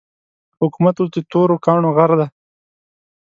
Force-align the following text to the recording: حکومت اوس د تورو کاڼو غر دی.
حکومت 0.61 0.95
اوس 0.99 1.09
د 1.13 1.17
تورو 1.31 1.55
کاڼو 1.65 1.89
غر 1.97 2.11
دی. 2.19 2.27